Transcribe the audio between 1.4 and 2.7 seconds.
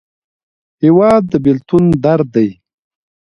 بېلتون درد دی.